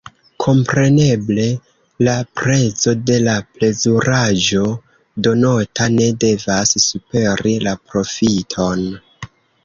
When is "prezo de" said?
2.39-3.17